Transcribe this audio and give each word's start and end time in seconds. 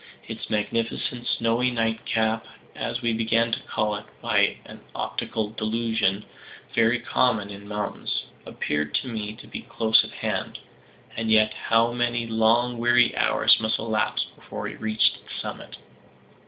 Its 0.27 0.49
magnificent 0.49 1.27
snowy 1.27 1.69
nightcap, 1.69 2.43
as 2.75 3.03
we 3.03 3.13
began 3.13 3.51
to 3.51 3.59
call 3.61 3.93
it, 3.93 4.05
by 4.19 4.57
an 4.65 4.81
optical 4.95 5.51
delusion 5.51 6.25
very 6.73 6.97
common 6.99 7.51
in 7.51 7.67
mountains, 7.67 8.23
appeared 8.43 8.95
to 8.95 9.07
me 9.07 9.33
to 9.33 9.45
be 9.45 9.61
close 9.61 10.03
at 10.03 10.09
hand; 10.09 10.57
and 11.15 11.29
yet 11.29 11.53
how 11.53 11.91
many 11.93 12.25
long 12.25 12.79
weary 12.79 13.15
hours 13.15 13.59
must 13.59 13.77
elapse 13.77 14.25
before 14.35 14.63
we 14.63 14.73
reached 14.75 15.17
its 15.17 15.39
summit. 15.39 15.77